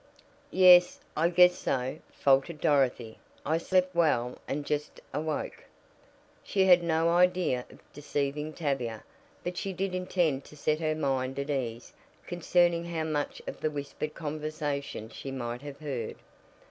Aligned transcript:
"Yes, 0.49 0.99
I 1.15 1.29
guess 1.29 1.53
so," 1.55 1.99
faltered 2.11 2.59
Dorothy. 2.59 3.19
"I 3.45 3.59
slept 3.59 3.93
well, 3.93 4.39
and 4.47 4.65
just 4.65 4.99
awoke." 5.13 5.65
She 6.43 6.65
had 6.65 6.81
no 6.81 7.09
idea 7.09 7.67
of 7.69 7.77
deceiving 7.93 8.51
Tavia, 8.53 9.03
but 9.43 9.57
she 9.57 9.73
did 9.73 9.93
intend 9.93 10.43
to 10.45 10.57
set 10.57 10.79
her 10.79 10.95
mind 10.95 11.37
at 11.37 11.51
ease 11.51 11.93
concerning 12.25 12.85
how 12.85 13.03
much 13.03 13.43
of 13.45 13.59
the 13.61 13.69
whispered 13.69 14.15
conversation 14.15 15.07
she 15.09 15.29
might 15.29 15.61
have 15.61 15.77
heard. 15.77 16.15